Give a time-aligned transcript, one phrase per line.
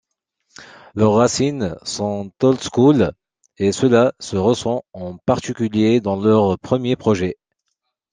[0.95, 3.11] Leurs racines sont oldschool
[3.59, 7.37] et cela se ressent en particulier dans leurs premiers projets.